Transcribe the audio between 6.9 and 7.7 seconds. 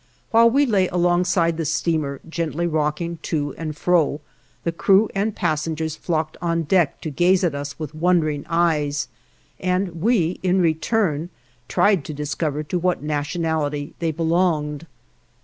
to gaze at